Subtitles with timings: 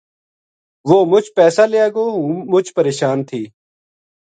[0.89, 3.41] وہ مُچ پیسا لیے گو ہوں مُچ پرشان تھی